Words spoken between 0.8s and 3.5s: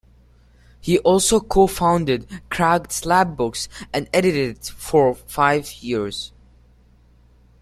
also co-founded Cracked Slab